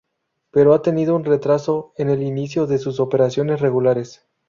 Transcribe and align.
Pero 0.49 0.73
ha 0.73 0.81
tenido 0.81 1.15
un 1.15 1.25
retraso 1.25 1.93
en 1.95 2.09
el 2.09 2.23
inicio 2.23 2.65
de 2.65 2.79
sus 2.79 2.99
operaciones 2.99 3.59
regulares. 3.61 4.25